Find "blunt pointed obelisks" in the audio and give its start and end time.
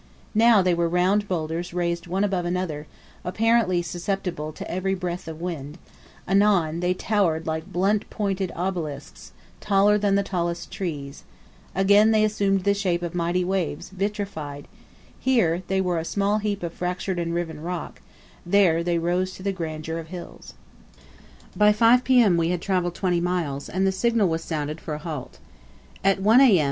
7.71-9.31